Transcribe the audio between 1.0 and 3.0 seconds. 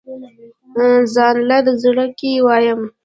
ځانله زړۀ کښې وايم